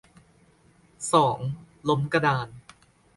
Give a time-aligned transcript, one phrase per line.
[1.13, 1.39] สอง
[1.89, 2.47] ล้มกระดาน